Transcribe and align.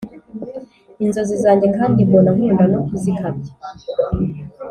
inzozi 1.03 1.35
zanjye 1.43 1.67
kandi 1.77 1.99
mbona 2.07 2.29
nkunda 2.35 2.65
no 2.71 2.79
kuzikabya 2.87 3.51